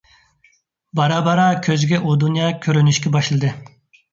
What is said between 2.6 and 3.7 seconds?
كۆرۈنۈشكە باشلىدى.